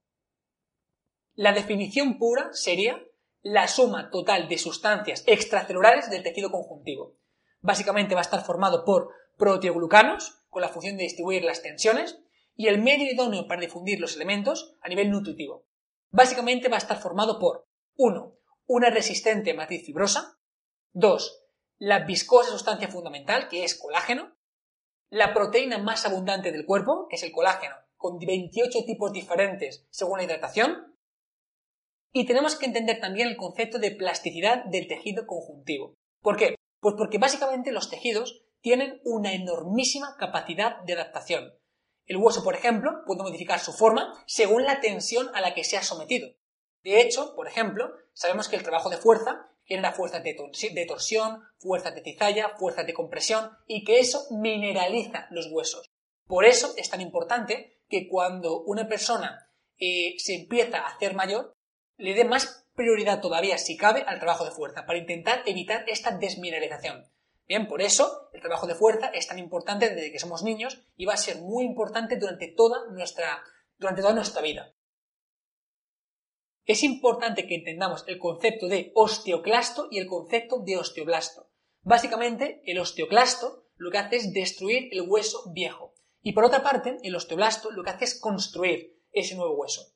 La 1.34 1.52
definición 1.52 2.18
pura 2.18 2.50
sería 2.52 3.02
la 3.40 3.66
suma 3.66 4.10
total 4.10 4.48
de 4.48 4.58
sustancias 4.58 5.24
extracelulares 5.26 6.10
del 6.10 6.22
tejido 6.22 6.50
conjuntivo. 6.50 7.16
Básicamente 7.60 8.14
va 8.14 8.20
a 8.20 8.22
estar 8.22 8.44
formado 8.44 8.84
por 8.84 9.10
proteoglucanos, 9.36 10.44
con 10.48 10.62
la 10.62 10.68
función 10.68 10.96
de 10.96 11.04
distribuir 11.04 11.44
las 11.44 11.62
tensiones, 11.62 12.18
y 12.54 12.68
el 12.68 12.82
medio 12.82 13.10
idóneo 13.10 13.46
para 13.46 13.60
difundir 13.60 14.00
los 14.00 14.16
elementos 14.16 14.76
a 14.82 14.88
nivel 14.88 15.10
nutritivo. 15.10 15.64
Básicamente 16.10 16.68
va 16.68 16.76
a 16.76 16.78
estar 16.78 17.00
formado 17.00 17.38
por 17.38 17.66
1. 17.96 18.36
Una 18.66 18.90
resistente 18.90 19.54
matriz 19.54 19.84
fibrosa, 19.84 20.38
2. 20.92 21.44
La 21.78 22.00
viscosa 22.00 22.50
sustancia 22.50 22.88
fundamental, 22.88 23.48
que 23.48 23.64
es 23.64 23.78
colágeno, 23.78 24.36
la 25.08 25.32
proteína 25.32 25.78
más 25.78 26.04
abundante 26.06 26.52
del 26.52 26.66
cuerpo, 26.66 27.06
que 27.08 27.16
es 27.16 27.22
el 27.22 27.32
colágeno, 27.32 27.74
con 27.96 28.18
28 28.18 28.84
tipos 28.86 29.12
diferentes 29.12 29.86
según 29.90 30.18
la 30.18 30.24
hidratación, 30.24 30.96
y 32.12 32.26
tenemos 32.26 32.56
que 32.56 32.66
entender 32.66 33.00
también 33.00 33.28
el 33.28 33.36
concepto 33.36 33.78
de 33.78 33.92
plasticidad 33.92 34.64
del 34.64 34.88
tejido 34.88 35.26
conjuntivo. 35.26 35.94
¿Por 36.20 36.36
qué? 36.36 36.56
Pues 36.80 36.94
porque 36.96 37.18
básicamente 37.18 37.72
los 37.72 37.90
tejidos 37.90 38.42
tienen 38.60 39.00
una 39.04 39.32
enormísima 39.32 40.16
capacidad 40.18 40.80
de 40.82 40.94
adaptación. 40.94 41.54
El 42.06 42.16
hueso, 42.16 42.42
por 42.42 42.54
ejemplo, 42.54 43.04
puede 43.06 43.22
modificar 43.22 43.60
su 43.60 43.72
forma 43.72 44.12
según 44.26 44.64
la 44.64 44.80
tensión 44.80 45.30
a 45.34 45.40
la 45.40 45.54
que 45.54 45.64
sea 45.64 45.82
sometido. 45.82 46.28
De 46.82 47.00
hecho, 47.00 47.34
por 47.36 47.46
ejemplo, 47.46 47.92
sabemos 48.14 48.48
que 48.48 48.56
el 48.56 48.62
trabajo 48.62 48.90
de 48.90 48.96
fuerza 48.96 49.50
genera 49.64 49.92
fuerzas 49.92 50.24
de, 50.24 50.34
torsión, 50.86 51.42
fuerzas 51.58 51.94
de 51.94 52.02
cizalla, 52.02 52.56
fuerzas 52.58 52.86
de 52.86 52.94
compresión 52.94 53.50
y 53.66 53.84
que 53.84 54.00
eso 54.00 54.26
mineraliza 54.30 55.28
los 55.30 55.46
huesos. 55.52 55.86
Por 56.26 56.44
eso 56.44 56.74
es 56.76 56.90
tan 56.90 57.00
importante 57.00 57.80
que 57.88 58.08
cuando 58.08 58.62
una 58.62 58.88
persona 58.88 59.48
eh, 59.78 60.14
se 60.18 60.34
empieza 60.34 60.78
a 60.78 60.88
hacer 60.88 61.14
mayor, 61.14 61.52
le 61.96 62.14
dé 62.14 62.24
más 62.24 62.66
prioridad 62.80 63.20
todavía, 63.20 63.58
si 63.58 63.76
cabe, 63.76 64.04
al 64.06 64.20
trabajo 64.20 64.46
de 64.46 64.52
fuerza, 64.52 64.86
para 64.86 64.98
intentar 64.98 65.42
evitar 65.44 65.84
esta 65.86 66.16
desmineralización. 66.16 67.04
Bien, 67.46 67.68
por 67.68 67.82
eso 67.82 68.30
el 68.32 68.40
trabajo 68.40 68.66
de 68.66 68.74
fuerza 68.74 69.08
es 69.08 69.26
tan 69.26 69.38
importante 69.38 69.90
desde 69.90 70.10
que 70.10 70.18
somos 70.18 70.42
niños 70.42 70.80
y 70.96 71.04
va 71.04 71.12
a 71.12 71.18
ser 71.18 71.42
muy 71.42 71.66
importante 71.66 72.16
durante 72.16 72.48
toda 72.48 72.90
nuestra, 72.90 73.42
durante 73.76 74.00
toda 74.00 74.14
nuestra 74.14 74.40
vida. 74.40 74.74
Es 76.64 76.82
importante 76.82 77.46
que 77.46 77.56
entendamos 77.56 78.04
el 78.06 78.18
concepto 78.18 78.66
de 78.66 78.92
osteoclasto 78.94 79.88
y 79.90 79.98
el 79.98 80.06
concepto 80.06 80.60
de 80.60 80.78
osteoblasto. 80.78 81.50
Básicamente, 81.82 82.62
el 82.64 82.78
osteoclasto 82.78 83.66
lo 83.76 83.90
que 83.90 83.98
hace 83.98 84.16
es 84.16 84.32
destruir 84.32 84.88
el 84.92 85.02
hueso 85.02 85.52
viejo. 85.52 85.92
Y 86.22 86.32
por 86.32 86.44
otra 86.44 86.62
parte, 86.62 86.96
el 87.02 87.14
osteoblasto 87.14 87.72
lo 87.72 87.82
que 87.82 87.90
hace 87.90 88.04
es 88.06 88.18
construir 88.18 88.96
ese 89.12 89.34
nuevo 89.34 89.56
hueso. 89.56 89.92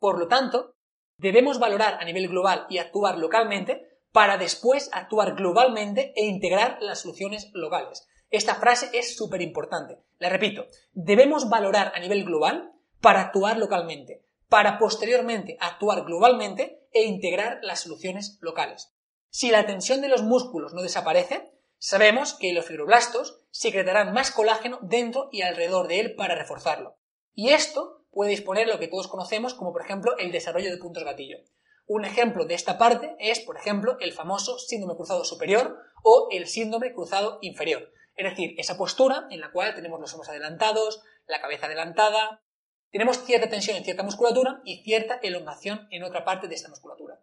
Por 0.00 0.18
lo 0.18 0.26
tanto, 0.26 0.74
debemos 1.22 1.60
valorar 1.60 1.98
a 2.00 2.04
nivel 2.04 2.28
global 2.28 2.66
y 2.68 2.78
actuar 2.78 3.16
localmente 3.16 3.88
para 4.10 4.36
después 4.38 4.90
actuar 4.92 5.36
globalmente 5.36 6.12
e 6.16 6.26
integrar 6.26 6.78
las 6.80 7.00
soluciones 7.00 7.50
locales. 7.54 8.08
Esta 8.30 8.56
frase 8.56 8.90
es 8.92 9.16
súper 9.16 9.40
importante. 9.40 9.98
La 10.18 10.28
repito, 10.28 10.66
debemos 10.92 11.48
valorar 11.48 11.92
a 11.94 12.00
nivel 12.00 12.24
global 12.24 12.72
para 13.00 13.20
actuar 13.20 13.56
localmente, 13.56 14.24
para 14.48 14.78
posteriormente 14.78 15.56
actuar 15.60 16.04
globalmente 16.04 16.82
e 16.92 17.04
integrar 17.04 17.60
las 17.62 17.80
soluciones 17.80 18.38
locales. 18.40 18.92
Si 19.30 19.50
la 19.50 19.64
tensión 19.64 20.00
de 20.00 20.08
los 20.08 20.22
músculos 20.22 20.74
no 20.74 20.82
desaparece, 20.82 21.52
sabemos 21.78 22.34
que 22.34 22.52
los 22.52 22.66
fibroblastos 22.66 23.40
secretarán 23.50 24.12
más 24.12 24.32
colágeno 24.32 24.78
dentro 24.82 25.28
y 25.30 25.42
alrededor 25.42 25.86
de 25.86 26.00
él 26.00 26.14
para 26.16 26.34
reforzarlo. 26.34 26.96
Y 27.34 27.50
esto 27.50 28.01
puede 28.12 28.30
disponer 28.30 28.68
lo 28.68 28.78
que 28.78 28.88
todos 28.88 29.08
conocemos 29.08 29.54
como 29.54 29.72
por 29.72 29.82
ejemplo 29.82 30.16
el 30.18 30.30
desarrollo 30.30 30.70
de 30.70 30.78
puntos 30.78 31.02
gatillo. 31.02 31.38
Un 31.86 32.04
ejemplo 32.04 32.44
de 32.44 32.54
esta 32.54 32.78
parte 32.78 33.16
es, 33.18 33.40
por 33.40 33.56
ejemplo, 33.56 33.96
el 33.98 34.12
famoso 34.12 34.58
síndrome 34.58 34.94
cruzado 34.94 35.24
superior 35.24 35.78
o 36.04 36.28
el 36.30 36.46
síndrome 36.46 36.94
cruzado 36.94 37.38
inferior. 37.42 37.90
Es 38.14 38.30
decir, 38.30 38.54
esa 38.58 38.76
postura 38.76 39.26
en 39.30 39.40
la 39.40 39.50
cual 39.50 39.74
tenemos 39.74 40.00
los 40.00 40.12
hombros 40.12 40.28
adelantados, 40.28 41.02
la 41.26 41.40
cabeza 41.40 41.66
adelantada, 41.66 42.42
tenemos 42.90 43.24
cierta 43.24 43.48
tensión 43.48 43.76
en 43.76 43.84
cierta 43.84 44.02
musculatura 44.02 44.60
y 44.64 44.82
cierta 44.84 45.18
elongación 45.22 45.88
en 45.90 46.04
otra 46.04 46.24
parte 46.24 46.46
de 46.46 46.54
esta 46.54 46.68
musculatura. 46.68 47.20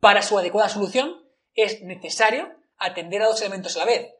Para 0.00 0.22
su 0.22 0.38
adecuada 0.38 0.70
solución 0.70 1.28
es 1.54 1.82
necesario 1.82 2.56
atender 2.78 3.22
a 3.22 3.26
dos 3.26 3.40
elementos 3.42 3.76
a 3.76 3.80
la 3.80 3.84
vez. 3.84 4.14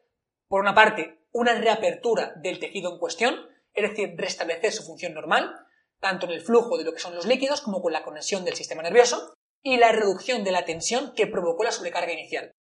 Por 0.46 0.60
una 0.60 0.74
parte, 0.74 1.24
una 1.32 1.54
reapertura 1.54 2.34
del 2.36 2.58
tejido 2.58 2.92
en 2.92 2.98
cuestión, 2.98 3.49
es 3.74 3.88
decir, 3.90 4.14
restablecer 4.16 4.72
su 4.72 4.82
función 4.84 5.14
normal, 5.14 5.54
tanto 6.00 6.26
en 6.26 6.32
el 6.32 6.40
flujo 6.40 6.78
de 6.78 6.84
lo 6.84 6.92
que 6.92 7.00
son 7.00 7.14
los 7.14 7.26
líquidos 7.26 7.60
como 7.60 7.82
con 7.82 7.92
la 7.92 8.02
conexión 8.02 8.44
del 8.44 8.54
sistema 8.54 8.82
nervioso, 8.82 9.34
y 9.62 9.76
la 9.76 9.92
reducción 9.92 10.44
de 10.44 10.52
la 10.52 10.64
tensión 10.64 11.12
que 11.14 11.26
provocó 11.26 11.64
la 11.64 11.72
sobrecarga 11.72 12.12
inicial. 12.12 12.52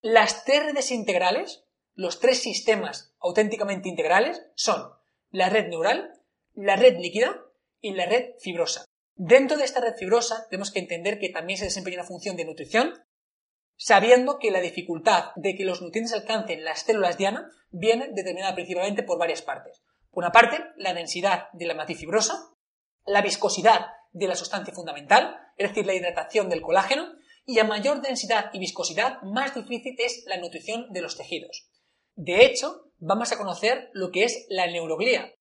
Las 0.00 0.44
tres 0.44 0.64
redes 0.64 0.90
integrales, 0.92 1.64
los 1.94 2.20
tres 2.20 2.40
sistemas 2.40 3.14
auténticamente 3.18 3.88
integrales, 3.88 4.42
son 4.54 4.92
la 5.30 5.48
red 5.48 5.68
neural, 5.68 6.12
la 6.54 6.76
red 6.76 6.98
líquida 6.98 7.44
y 7.80 7.92
la 7.92 8.06
red 8.06 8.34
fibrosa. 8.38 8.84
Dentro 9.16 9.56
de 9.56 9.64
esta 9.64 9.80
red 9.80 9.94
fibrosa 9.96 10.46
tenemos 10.48 10.70
que 10.70 10.78
entender 10.78 11.18
que 11.18 11.30
también 11.30 11.58
se 11.58 11.64
desempeña 11.64 11.96
una 11.96 12.06
función 12.06 12.36
de 12.36 12.44
nutrición, 12.44 12.94
sabiendo 13.76 14.38
que 14.38 14.52
la 14.52 14.60
dificultad 14.60 15.32
de 15.34 15.56
que 15.56 15.64
los 15.64 15.82
nutrientes 15.82 16.14
alcancen 16.14 16.64
las 16.64 16.82
células 16.82 17.18
diana 17.18 17.50
viene 17.70 18.08
determinada 18.12 18.54
principalmente 18.54 19.02
por 19.02 19.18
varias 19.18 19.42
partes. 19.42 19.82
Una 20.18 20.32
parte, 20.32 20.64
la 20.78 20.94
densidad 20.94 21.48
de 21.52 21.64
la 21.64 21.74
matriz 21.74 22.00
fibrosa, 22.00 22.50
la 23.06 23.22
viscosidad 23.22 23.86
de 24.10 24.26
la 24.26 24.34
sustancia 24.34 24.74
fundamental, 24.74 25.38
es 25.56 25.68
decir, 25.68 25.86
la 25.86 25.94
hidratación 25.94 26.48
del 26.48 26.60
colágeno, 26.60 27.06
y 27.46 27.60
a 27.60 27.64
mayor 27.64 28.02
densidad 28.02 28.50
y 28.52 28.58
viscosidad, 28.58 29.22
más 29.22 29.54
difícil 29.54 29.94
es 29.96 30.24
la 30.26 30.38
nutrición 30.38 30.92
de 30.92 31.02
los 31.02 31.16
tejidos. 31.16 31.70
De 32.16 32.44
hecho, 32.44 32.90
vamos 32.98 33.30
a 33.30 33.38
conocer 33.38 33.90
lo 33.92 34.10
que 34.10 34.24
es 34.24 34.46
la 34.48 34.66
neuroglía. 34.66 35.36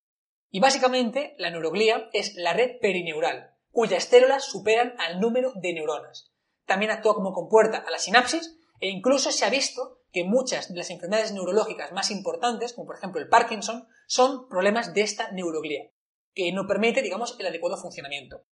Y 0.52 0.60
básicamente, 0.60 1.34
la 1.40 1.50
neuroglía 1.50 2.08
es 2.14 2.36
la 2.36 2.54
red 2.54 2.80
perineural, 2.80 3.56
cuyas 3.72 4.04
células 4.04 4.46
superan 4.46 4.94
al 5.00 5.20
número 5.20 5.54
de 5.56 5.74
neuronas. 5.74 6.32
También 6.68 6.92
actúa 6.92 7.16
como 7.16 7.34
compuerta 7.34 7.80
a 7.80 7.90
la 7.90 7.98
sinapsis 7.98 8.60
e 8.80 8.90
incluso 8.90 9.32
se 9.32 9.46
ha 9.46 9.50
visto 9.50 10.02
que 10.12 10.24
muchas 10.24 10.70
de 10.70 10.78
las 10.78 10.90
enfermedades 10.90 11.32
neurológicas 11.32 11.92
más 11.92 12.12
importantes, 12.12 12.74
como 12.74 12.88
por 12.88 12.98
ejemplo 12.98 13.22
el 13.22 13.30
Parkinson, 13.30 13.88
son 14.08 14.48
problemas 14.48 14.94
de 14.94 15.02
esta 15.02 15.32
neuroglía, 15.32 15.92
que 16.34 16.52
no 16.52 16.68
permite, 16.68 17.02
digamos, 17.02 17.36
el 17.40 17.48
adecuado 17.48 17.78
funcionamiento. 17.78 18.44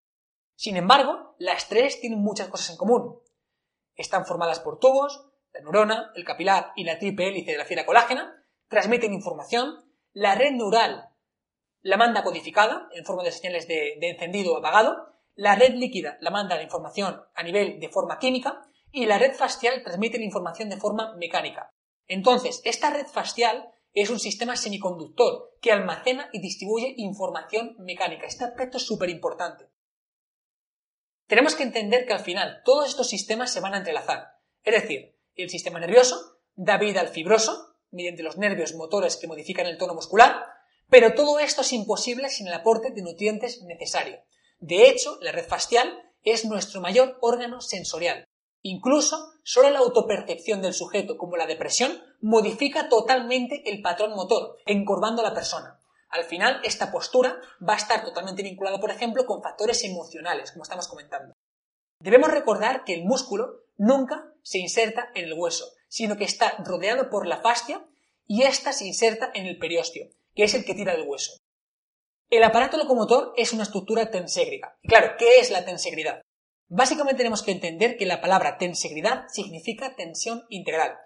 Sin 0.54 0.76
embargo, 0.76 1.34
las 1.38 1.68
tres 1.68 2.00
tienen 2.00 2.20
muchas 2.20 2.48
cosas 2.48 2.70
en 2.70 2.76
común. 2.76 3.20
Están 3.94 4.26
formadas 4.26 4.60
por 4.60 4.78
tubos, 4.78 5.28
la 5.52 5.60
neurona, 5.60 6.12
el 6.14 6.24
capilar 6.24 6.72
y 6.76 6.84
la 6.84 6.98
triple 6.98 7.28
hélice 7.28 7.52
de 7.52 7.58
la 7.58 7.64
fibra 7.64 7.86
colágena, 7.86 8.44
transmiten 8.68 9.12
información, 9.12 9.90
la 10.12 10.34
red 10.34 10.52
neural 10.52 11.10
la 11.82 11.96
manda 11.96 12.24
codificada 12.24 12.88
en 12.94 13.04
forma 13.04 13.22
de 13.22 13.30
señales 13.30 13.68
de, 13.68 13.96
de 14.00 14.10
encendido 14.10 14.54
o 14.54 14.58
apagado, 14.58 15.06
la 15.36 15.54
red 15.54 15.74
líquida 15.74 16.18
la 16.20 16.30
manda 16.30 16.56
la 16.56 16.64
información 16.64 17.22
a 17.34 17.42
nivel 17.44 17.78
de 17.78 17.88
forma 17.90 18.18
química 18.18 18.66
y 18.96 19.04
la 19.04 19.18
red 19.18 19.34
facial 19.34 19.82
transmite 19.82 20.16
la 20.16 20.24
información 20.24 20.70
de 20.70 20.78
forma 20.78 21.14
mecánica. 21.16 21.70
Entonces, 22.08 22.62
esta 22.64 22.88
red 22.88 23.06
facial 23.06 23.68
es 23.92 24.08
un 24.08 24.18
sistema 24.18 24.56
semiconductor 24.56 25.58
que 25.60 25.70
almacena 25.70 26.30
y 26.32 26.40
distribuye 26.40 26.94
información 26.96 27.76
mecánica. 27.78 28.26
Este 28.26 28.44
aspecto 28.44 28.78
es 28.78 28.86
súper 28.86 29.10
importante. 29.10 29.68
Tenemos 31.26 31.54
que 31.54 31.64
entender 31.64 32.06
que 32.06 32.14
al 32.14 32.20
final 32.20 32.62
todos 32.64 32.88
estos 32.88 33.10
sistemas 33.10 33.52
se 33.52 33.60
van 33.60 33.74
a 33.74 33.78
entrelazar. 33.78 34.28
Es 34.62 34.80
decir, 34.80 35.14
el 35.34 35.50
sistema 35.50 35.78
nervioso 35.78 36.40
da 36.54 36.78
vida 36.78 37.02
al 37.02 37.08
fibroso 37.08 37.76
mediante 37.90 38.22
los 38.22 38.38
nervios 38.38 38.74
motores 38.76 39.18
que 39.18 39.26
modifican 39.26 39.66
el 39.66 39.76
tono 39.76 39.92
muscular, 39.92 40.42
pero 40.88 41.12
todo 41.12 41.38
esto 41.38 41.60
es 41.60 41.72
imposible 41.74 42.30
sin 42.30 42.46
el 42.48 42.54
aporte 42.54 42.92
de 42.92 43.02
nutrientes 43.02 43.62
necesario. 43.62 44.22
De 44.58 44.88
hecho, 44.88 45.18
la 45.20 45.32
red 45.32 45.46
facial 45.46 46.02
es 46.22 46.46
nuestro 46.46 46.80
mayor 46.80 47.18
órgano 47.20 47.60
sensorial. 47.60 48.24
Incluso, 48.68 49.32
solo 49.44 49.70
la 49.70 49.78
autopercepción 49.78 50.60
del 50.60 50.74
sujeto, 50.74 51.16
como 51.16 51.36
la 51.36 51.46
depresión, 51.46 52.02
modifica 52.20 52.88
totalmente 52.88 53.62
el 53.70 53.80
patrón 53.80 54.10
motor, 54.16 54.56
encorvando 54.66 55.22
a 55.22 55.24
la 55.24 55.34
persona. 55.34 55.80
Al 56.08 56.24
final, 56.24 56.60
esta 56.64 56.90
postura 56.90 57.40
va 57.62 57.74
a 57.74 57.76
estar 57.76 58.04
totalmente 58.04 58.42
vinculada, 58.42 58.80
por 58.80 58.90
ejemplo, 58.90 59.24
con 59.24 59.40
factores 59.40 59.84
emocionales, 59.84 60.50
como 60.50 60.64
estamos 60.64 60.88
comentando. 60.88 61.32
Debemos 62.00 62.28
recordar 62.28 62.82
que 62.82 62.94
el 62.94 63.04
músculo 63.04 63.66
nunca 63.76 64.34
se 64.42 64.58
inserta 64.58 65.12
en 65.14 65.26
el 65.26 65.34
hueso, 65.34 65.66
sino 65.86 66.16
que 66.16 66.24
está 66.24 66.56
rodeado 66.64 67.08
por 67.08 67.28
la 67.28 67.40
fascia 67.40 67.86
y 68.26 68.42
ésta 68.42 68.72
se 68.72 68.88
inserta 68.88 69.30
en 69.32 69.46
el 69.46 69.60
periósteo, 69.60 70.08
que 70.34 70.42
es 70.42 70.54
el 70.54 70.64
que 70.64 70.74
tira 70.74 70.96
del 70.96 71.06
hueso. 71.06 71.36
El 72.30 72.42
aparato 72.42 72.78
locomotor 72.78 73.32
es 73.36 73.52
una 73.52 73.62
estructura 73.62 74.10
tenségrica. 74.10 74.76
Y 74.82 74.88
claro, 74.88 75.14
¿qué 75.16 75.38
es 75.38 75.52
la 75.52 75.64
tensegridad? 75.64 76.20
Básicamente 76.68 77.18
tenemos 77.18 77.42
que 77.42 77.52
entender 77.52 77.96
que 77.96 78.06
la 78.06 78.20
palabra 78.20 78.58
tensegridad 78.58 79.26
significa 79.28 79.94
tensión 79.94 80.44
integral. 80.48 80.98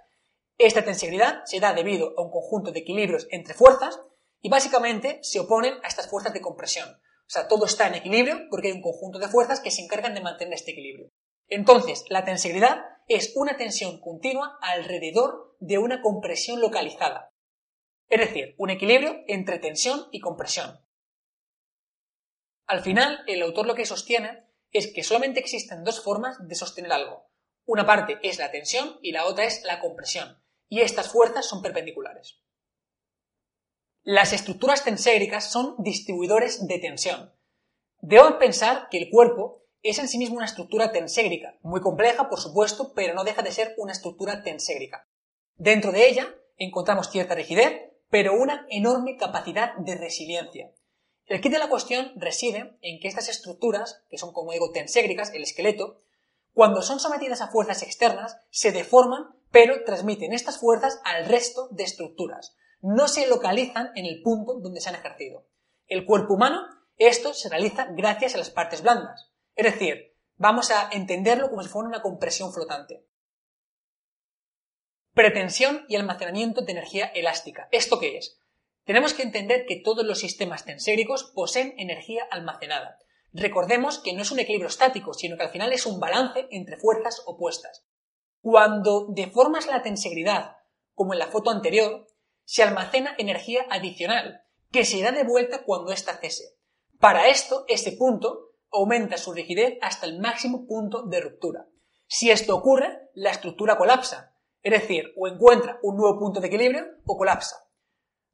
Esta 0.56 0.84
tensegridad 0.84 1.42
se 1.44 1.60
da 1.60 1.74
debido 1.74 2.14
a 2.16 2.22
un 2.22 2.30
conjunto 2.30 2.72
de 2.72 2.80
equilibrios 2.80 3.26
entre 3.30 3.54
fuerzas 3.54 4.00
y 4.40 4.48
básicamente 4.48 5.18
se 5.22 5.40
oponen 5.40 5.74
a 5.82 5.88
estas 5.88 6.08
fuerzas 6.08 6.32
de 6.32 6.40
compresión. 6.40 6.88
O 6.90 7.32
sea, 7.32 7.46
todo 7.46 7.66
está 7.66 7.86
en 7.86 7.94
equilibrio 7.94 8.46
porque 8.50 8.68
hay 8.68 8.74
un 8.74 8.82
conjunto 8.82 9.18
de 9.18 9.28
fuerzas 9.28 9.60
que 9.60 9.70
se 9.70 9.82
encargan 9.82 10.14
de 10.14 10.22
mantener 10.22 10.54
este 10.54 10.72
equilibrio. 10.72 11.10
Entonces, 11.48 12.04
la 12.08 12.24
tensegridad 12.24 12.84
es 13.06 13.32
una 13.36 13.56
tensión 13.56 14.00
continua 14.00 14.58
alrededor 14.62 15.56
de 15.60 15.78
una 15.78 16.00
compresión 16.00 16.60
localizada. 16.60 17.32
Es 18.08 18.20
decir, 18.20 18.54
un 18.56 18.70
equilibrio 18.70 19.20
entre 19.28 19.58
tensión 19.58 20.08
y 20.10 20.20
compresión. 20.20 20.80
Al 22.66 22.80
final, 22.80 23.24
el 23.26 23.42
autor 23.42 23.66
lo 23.66 23.74
que 23.74 23.84
sostiene 23.84 24.49
es 24.72 24.92
que 24.92 25.02
solamente 25.02 25.40
existen 25.40 25.84
dos 25.84 26.02
formas 26.02 26.36
de 26.46 26.54
sostener 26.54 26.92
algo. 26.92 27.30
Una 27.64 27.86
parte 27.86 28.18
es 28.22 28.38
la 28.38 28.50
tensión 28.50 28.98
y 29.02 29.12
la 29.12 29.26
otra 29.26 29.44
es 29.44 29.62
la 29.64 29.80
compresión, 29.80 30.42
y 30.68 30.80
estas 30.80 31.10
fuerzas 31.10 31.46
son 31.46 31.62
perpendiculares. 31.62 32.40
Las 34.02 34.32
estructuras 34.32 34.82
tenségicas 34.82 35.50
son 35.50 35.74
distribuidores 35.78 36.66
de 36.66 36.78
tensión. 36.78 37.34
Debo 38.00 38.38
pensar 38.38 38.88
que 38.90 38.98
el 38.98 39.10
cuerpo 39.10 39.66
es 39.82 39.98
en 39.98 40.08
sí 40.08 40.18
mismo 40.18 40.36
una 40.36 40.46
estructura 40.46 40.92
tenségrica, 40.92 41.58
muy 41.62 41.80
compleja, 41.80 42.28
por 42.28 42.40
supuesto, 42.40 42.92
pero 42.94 43.14
no 43.14 43.24
deja 43.24 43.42
de 43.42 43.52
ser 43.52 43.74
una 43.76 43.92
estructura 43.92 44.42
tenségrica. 44.42 45.06
Dentro 45.56 45.92
de 45.92 46.08
ella 46.08 46.34
encontramos 46.56 47.10
cierta 47.10 47.34
rigidez, 47.34 47.90
pero 48.08 48.34
una 48.34 48.66
enorme 48.70 49.16
capacidad 49.16 49.74
de 49.76 49.96
resiliencia. 49.96 50.72
El 51.30 51.40
kit 51.40 51.52
de 51.52 51.60
la 51.60 51.68
cuestión 51.68 52.10
reside 52.16 52.76
en 52.82 52.98
que 52.98 53.06
estas 53.06 53.28
estructuras, 53.28 54.02
que 54.10 54.18
son 54.18 54.32
como 54.32 54.50
digo 54.50 54.72
tenségricas, 54.72 55.32
el 55.32 55.44
esqueleto, 55.44 56.02
cuando 56.52 56.82
son 56.82 56.98
sometidas 56.98 57.40
a 57.40 57.46
fuerzas 57.46 57.84
externas, 57.84 58.36
se 58.50 58.72
deforman, 58.72 59.28
pero 59.52 59.84
transmiten 59.84 60.32
estas 60.32 60.58
fuerzas 60.58 61.00
al 61.04 61.26
resto 61.26 61.68
de 61.70 61.84
estructuras. 61.84 62.56
No 62.80 63.06
se 63.06 63.28
localizan 63.28 63.92
en 63.94 64.06
el 64.06 64.22
punto 64.22 64.54
donde 64.54 64.80
se 64.80 64.88
han 64.88 64.96
ejercido. 64.96 65.46
El 65.86 66.04
cuerpo 66.04 66.34
humano, 66.34 66.62
esto 66.96 67.32
se 67.32 67.48
realiza 67.48 67.86
gracias 67.92 68.34
a 68.34 68.38
las 68.38 68.50
partes 68.50 68.82
blandas. 68.82 69.30
Es 69.54 69.72
decir, 69.72 70.16
vamos 70.34 70.72
a 70.72 70.90
entenderlo 70.90 71.48
como 71.48 71.62
si 71.62 71.68
fuera 71.68 71.86
una 71.86 72.02
compresión 72.02 72.52
flotante. 72.52 73.06
Pretensión 75.14 75.84
y 75.86 75.94
almacenamiento 75.94 76.62
de 76.62 76.72
energía 76.72 77.06
elástica. 77.06 77.68
¿Esto 77.70 78.00
qué 78.00 78.18
es? 78.18 78.39
Tenemos 78.84 79.14
que 79.14 79.22
entender 79.22 79.66
que 79.66 79.80
todos 79.82 80.04
los 80.04 80.18
sistemas 80.18 80.64
tenséricos 80.64 81.32
poseen 81.34 81.74
energía 81.76 82.24
almacenada. 82.30 82.98
Recordemos 83.32 83.98
que 83.98 84.12
no 84.12 84.22
es 84.22 84.30
un 84.30 84.40
equilibrio 84.40 84.68
estático, 84.68 85.14
sino 85.14 85.36
que 85.36 85.44
al 85.44 85.50
final 85.50 85.72
es 85.72 85.86
un 85.86 86.00
balance 86.00 86.48
entre 86.50 86.76
fuerzas 86.76 87.22
opuestas. 87.26 87.86
Cuando 88.40 89.06
deformas 89.10 89.66
la 89.66 89.82
tensegridad, 89.82 90.56
como 90.94 91.12
en 91.12 91.18
la 91.18 91.28
foto 91.28 91.50
anterior, 91.50 92.06
se 92.44 92.62
almacena 92.62 93.14
energía 93.18 93.66
adicional, 93.70 94.42
que 94.72 94.84
se 94.84 95.02
da 95.02 95.12
de 95.12 95.24
vuelta 95.24 95.62
cuando 95.62 95.92
ésta 95.92 96.18
cese. 96.18 96.56
Para 96.98 97.28
esto, 97.28 97.64
ese 97.68 97.92
punto 97.92 98.50
aumenta 98.72 99.16
su 99.16 99.32
rigidez 99.32 99.78
hasta 99.82 100.06
el 100.06 100.18
máximo 100.18 100.66
punto 100.66 101.02
de 101.02 101.20
ruptura. 101.20 101.66
Si 102.06 102.30
esto 102.30 102.56
ocurre, 102.56 103.10
la 103.14 103.30
estructura 103.30 103.78
colapsa, 103.78 104.34
es 104.62 104.72
decir, 104.72 105.12
o 105.16 105.28
encuentra 105.28 105.78
un 105.82 105.96
nuevo 105.96 106.18
punto 106.18 106.40
de 106.40 106.48
equilibrio 106.48 106.86
o 107.06 107.16
colapsa. 107.16 107.56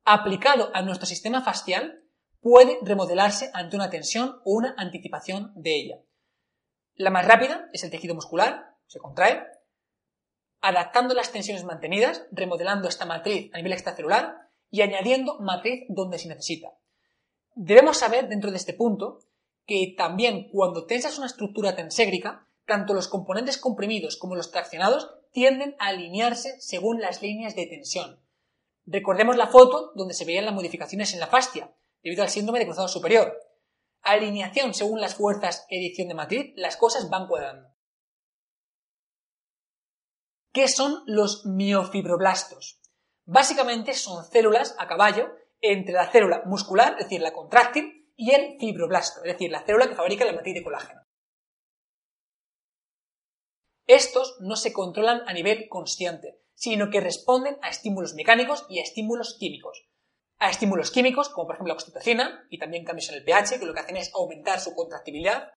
Aplicado 0.08 0.70
a 0.72 0.82
nuestro 0.82 1.04
sistema 1.04 1.42
facial, 1.42 2.04
puede 2.40 2.78
remodelarse 2.82 3.50
ante 3.52 3.74
una 3.74 3.90
tensión 3.90 4.40
o 4.44 4.52
una 4.52 4.72
anticipación 4.78 5.50
de 5.56 5.74
ella. 5.74 5.96
La 6.94 7.10
más 7.10 7.26
rápida 7.26 7.68
es 7.72 7.82
el 7.82 7.90
tejido 7.90 8.14
muscular, 8.14 8.76
se 8.86 9.00
contrae, 9.00 9.42
adaptando 10.60 11.12
las 11.12 11.32
tensiones 11.32 11.64
mantenidas, 11.64 12.24
remodelando 12.30 12.86
esta 12.88 13.04
matriz 13.04 13.50
a 13.52 13.56
nivel 13.56 13.72
extracelular 13.72 14.48
y 14.70 14.82
añadiendo 14.82 15.40
matriz 15.40 15.86
donde 15.88 16.20
se 16.20 16.28
necesita. 16.28 16.68
Debemos 17.56 17.96
saber 17.96 18.28
dentro 18.28 18.52
de 18.52 18.58
este 18.58 18.74
punto 18.74 19.18
que 19.66 19.92
también 19.98 20.50
cuando 20.52 20.86
tensas 20.86 21.18
una 21.18 21.26
estructura 21.26 21.74
tenségrica, 21.74 22.46
tanto 22.64 22.94
los 22.94 23.08
componentes 23.08 23.58
comprimidos 23.58 24.16
como 24.18 24.36
los 24.36 24.52
traccionados 24.52 25.10
tienden 25.32 25.74
a 25.80 25.88
alinearse 25.88 26.60
según 26.60 27.00
las 27.00 27.22
líneas 27.22 27.56
de 27.56 27.66
tensión. 27.66 28.24
Recordemos 28.86 29.36
la 29.36 29.48
foto 29.48 29.92
donde 29.94 30.14
se 30.14 30.24
veían 30.24 30.44
las 30.44 30.54
modificaciones 30.54 31.12
en 31.12 31.20
la 31.20 31.26
fascia, 31.26 31.74
debido 32.02 32.22
al 32.22 32.28
síndrome 32.28 32.60
de 32.60 32.66
cruzado 32.66 32.88
superior. 32.88 33.36
Alineación 34.02 34.74
según 34.74 35.00
las 35.00 35.16
fuerzas 35.16 35.66
edición 35.68 36.06
de 36.08 36.14
matriz, 36.14 36.52
las 36.54 36.76
cosas 36.76 37.10
van 37.10 37.26
cuadrando. 37.26 37.74
¿Qué 40.52 40.68
son 40.68 41.02
los 41.06 41.44
miofibroblastos? 41.44 42.80
Básicamente 43.24 43.92
son 43.92 44.24
células 44.24 44.76
a 44.78 44.86
caballo 44.86 45.28
entre 45.60 45.92
la 45.92 46.10
célula 46.10 46.42
muscular, 46.46 46.94
es 46.98 47.04
decir, 47.04 47.20
la 47.20 47.32
contráctil, 47.32 47.96
y 48.14 48.30
el 48.32 48.56
fibroblasto, 48.58 49.20
es 49.24 49.32
decir, 49.32 49.50
la 49.50 49.64
célula 49.64 49.88
que 49.88 49.96
fabrica 49.96 50.24
la 50.24 50.32
matriz 50.32 50.54
de 50.54 50.62
colágeno. 50.62 51.02
Estos 53.86 54.36
no 54.40 54.56
se 54.56 54.72
controlan 54.72 55.22
a 55.28 55.32
nivel 55.32 55.68
consciente, 55.68 56.40
sino 56.56 56.90
que 56.90 57.00
responden 57.00 57.58
a 57.62 57.68
estímulos 57.68 58.14
mecánicos 58.14 58.66
y 58.68 58.80
a 58.80 58.82
estímulos 58.82 59.36
químicos. 59.38 59.86
A 60.38 60.50
estímulos 60.50 60.90
químicos, 60.90 61.28
como 61.28 61.46
por 61.46 61.54
ejemplo 61.54 61.72
la 61.72 61.74
oxitocina, 61.74 62.46
y 62.50 62.58
también 62.58 62.84
cambios 62.84 63.08
en 63.10 63.16
el 63.16 63.24
pH, 63.24 63.60
que 63.60 63.66
lo 63.66 63.74
que 63.74 63.80
hacen 63.80 63.96
es 63.96 64.10
aumentar 64.14 64.58
su 64.60 64.74
contractibilidad, 64.74 65.52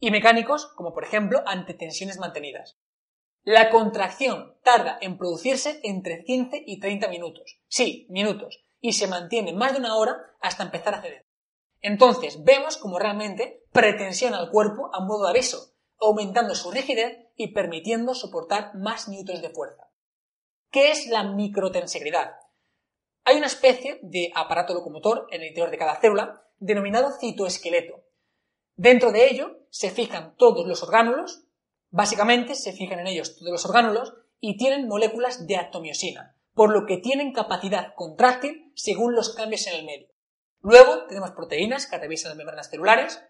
y 0.00 0.10
mecánicos, 0.10 0.66
como 0.66 0.92
por 0.92 1.04
ejemplo 1.04 1.42
ante 1.46 1.74
tensiones 1.74 2.18
mantenidas. 2.18 2.78
La 3.42 3.70
contracción 3.70 4.58
tarda 4.62 4.98
en 5.00 5.16
producirse 5.16 5.80
entre 5.82 6.24
15 6.24 6.62
y 6.66 6.80
30 6.80 7.08
minutos. 7.08 7.58
Sí, 7.68 8.06
minutos. 8.10 8.62
Y 8.80 8.94
se 8.94 9.06
mantiene 9.06 9.52
más 9.52 9.72
de 9.72 9.78
una 9.78 9.96
hora 9.96 10.18
hasta 10.40 10.62
empezar 10.62 10.94
a 10.94 11.02
ceder. 11.02 11.26
Entonces 11.80 12.44
vemos 12.44 12.76
como 12.76 12.98
realmente 12.98 13.64
pretensiona 13.72 14.38
al 14.38 14.50
cuerpo 14.50 14.90
a 14.92 15.00
modo 15.00 15.24
de 15.24 15.30
aviso, 15.30 15.74
aumentando 15.98 16.54
su 16.54 16.70
rigidez 16.70 17.28
y 17.36 17.52
permitiendo 17.52 18.14
soportar 18.14 18.74
más 18.74 19.08
newtons 19.08 19.40
de 19.40 19.50
fuerza. 19.50 19.89
¿Qué 20.70 20.90
es 20.90 21.06
la 21.06 21.24
microtensegridad? 21.24 22.36
Hay 23.24 23.36
una 23.36 23.46
especie 23.46 23.98
de 24.02 24.32
aparato 24.34 24.74
locomotor 24.74 25.26
en 25.30 25.42
el 25.42 25.48
interior 25.48 25.70
de 25.70 25.78
cada 25.78 26.00
célula 26.00 26.46
denominado 26.58 27.10
citoesqueleto. 27.18 28.04
Dentro 28.76 29.12
de 29.12 29.28
ello 29.28 29.66
se 29.70 29.90
fijan 29.90 30.36
todos 30.36 30.66
los 30.66 30.82
orgánulos, 30.82 31.46
Básicamente 31.90 32.54
se 32.54 32.72
fijan 32.72 33.00
en 33.00 33.08
ellos 33.08 33.36
todos 33.36 33.50
los 33.50 33.66
orgánulos 33.66 34.14
y 34.38 34.56
tienen 34.56 34.86
moléculas 34.86 35.46
de 35.46 35.56
atomiosina, 35.56 36.36
por 36.54 36.70
lo 36.70 36.86
que 36.86 36.98
tienen 36.98 37.32
capacidad 37.32 37.94
contráctil 37.96 38.72
según 38.76 39.14
los 39.14 39.34
cambios 39.34 39.66
en 39.66 39.74
el 39.74 39.84
medio. 39.84 40.08
Luego 40.60 41.06
tenemos 41.06 41.32
proteínas 41.32 41.86
que 41.86 41.96
atraviesan 41.96 42.30
las 42.30 42.38
membranas 42.38 42.70
celulares, 42.70 43.24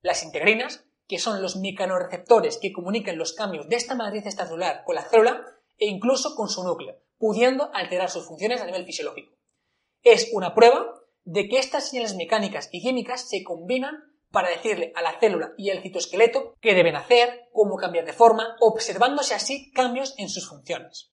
las 0.00 0.22
integrinas, 0.22 0.86
que 1.06 1.18
son 1.18 1.42
los 1.42 1.56
mecanorreceptores 1.56 2.56
que 2.56 2.72
comunican 2.72 3.18
los 3.18 3.34
cambios 3.34 3.68
de 3.68 3.76
esta 3.76 3.94
matriz 3.94 4.24
extracelular 4.24 4.84
con 4.84 4.94
la 4.94 5.02
célula 5.02 5.44
e 5.78 5.86
incluso 5.86 6.34
con 6.34 6.48
su 6.48 6.62
núcleo, 6.64 6.96
pudiendo 7.18 7.70
alterar 7.74 8.10
sus 8.10 8.26
funciones 8.26 8.60
a 8.60 8.66
nivel 8.66 8.84
fisiológico. 8.84 9.36
Es 10.02 10.30
una 10.32 10.54
prueba 10.54 10.92
de 11.24 11.48
que 11.48 11.58
estas 11.58 11.88
señales 11.88 12.16
mecánicas 12.16 12.68
y 12.72 12.82
químicas 12.82 13.28
se 13.28 13.44
combinan 13.44 14.12
para 14.30 14.48
decirle 14.48 14.92
a 14.96 15.02
la 15.02 15.18
célula 15.20 15.52
y 15.56 15.70
al 15.70 15.82
citoesqueleto 15.82 16.56
qué 16.60 16.74
deben 16.74 16.96
hacer, 16.96 17.48
cómo 17.52 17.76
cambiar 17.76 18.06
de 18.06 18.12
forma, 18.12 18.56
observándose 18.60 19.34
así 19.34 19.70
cambios 19.72 20.14
en 20.18 20.28
sus 20.28 20.48
funciones. 20.48 21.12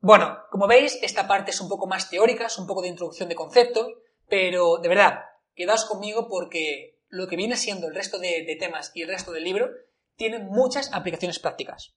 Bueno, 0.00 0.38
como 0.50 0.68
veis, 0.68 0.98
esta 1.02 1.26
parte 1.26 1.50
es 1.50 1.60
un 1.60 1.68
poco 1.68 1.86
más 1.86 2.10
teórica, 2.10 2.46
es 2.46 2.58
un 2.58 2.66
poco 2.66 2.82
de 2.82 2.88
introducción 2.88 3.28
de 3.28 3.34
conceptos, 3.34 3.88
pero 4.28 4.76
de 4.78 4.88
verdad, 4.88 5.24
quedaos 5.54 5.86
conmigo 5.86 6.28
porque 6.28 7.00
lo 7.08 7.26
que 7.26 7.36
viene 7.36 7.56
siendo 7.56 7.88
el 7.88 7.94
resto 7.94 8.18
de, 8.18 8.44
de 8.46 8.56
temas 8.56 8.92
y 8.94 9.02
el 9.02 9.08
resto 9.08 9.32
del 9.32 9.44
libro 9.44 9.68
tiene 10.16 10.38
muchas 10.38 10.92
aplicaciones 10.92 11.38
prácticas. 11.38 11.96